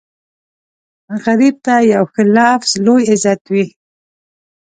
[1.23, 3.65] غریب ته یو ښه لفظ لوی عزت وي